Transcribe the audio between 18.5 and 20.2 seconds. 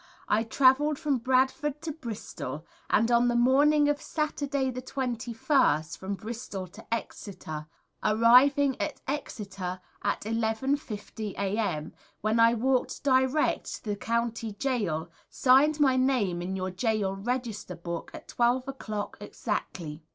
o'clock exactly.